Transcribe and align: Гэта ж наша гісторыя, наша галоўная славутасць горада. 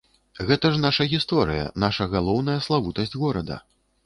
Гэта 0.47 0.71
ж 0.75 0.79
наша 0.85 1.05
гісторыя, 1.11 1.67
наша 1.85 2.09
галоўная 2.15 2.57
славутасць 2.71 3.15
горада. 3.27 3.61